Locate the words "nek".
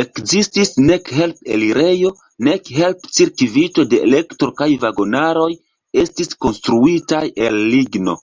0.88-1.06, 2.48-2.68